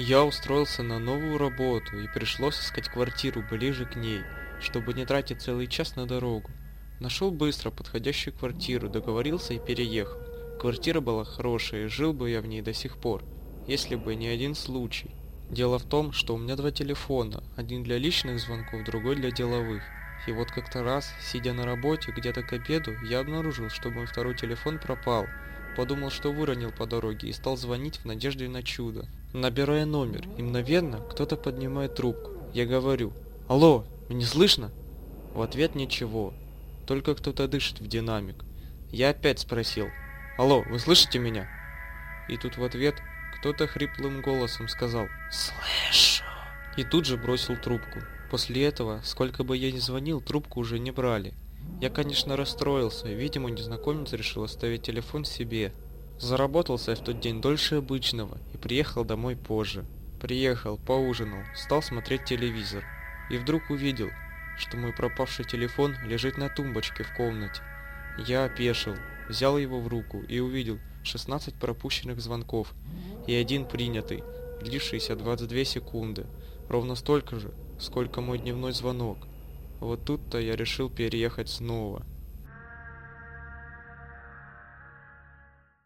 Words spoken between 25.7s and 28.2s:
Подумал, что выронил по дороге и стал звонить в